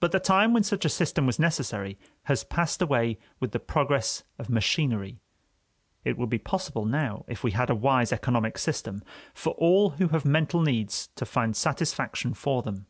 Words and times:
But 0.00 0.10
the 0.10 0.18
time 0.18 0.52
when 0.52 0.64
such 0.64 0.84
a 0.84 0.88
system 0.88 1.24
was 1.24 1.38
necessary 1.38 2.00
has 2.24 2.42
passed 2.42 2.82
away 2.82 3.16
with 3.38 3.52
the 3.52 3.60
progress 3.60 4.24
of 4.40 4.50
machinery. 4.50 5.20
It 6.04 6.18
would 6.18 6.30
be 6.30 6.40
possible 6.40 6.84
now, 6.84 7.24
if 7.28 7.44
we 7.44 7.52
had 7.52 7.70
a 7.70 7.74
wise 7.76 8.12
economic 8.12 8.58
system, 8.58 9.04
for 9.34 9.50
all 9.52 9.90
who 9.90 10.08
have 10.08 10.24
mental 10.24 10.62
needs 10.62 11.10
to 11.14 11.24
find 11.24 11.54
satisfaction 11.54 12.34
for 12.34 12.62
them. 12.64 12.86